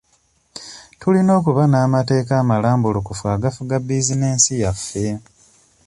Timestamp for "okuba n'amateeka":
1.39-2.33